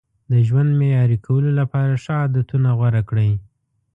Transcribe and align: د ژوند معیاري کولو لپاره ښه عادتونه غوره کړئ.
د 0.31 0.33
ژوند 0.47 0.69
معیاري 0.79 1.17
کولو 1.25 1.49
لپاره 1.59 2.01
ښه 2.03 2.13
عادتونه 2.21 2.69
غوره 2.77 3.01
کړئ. 3.09 3.31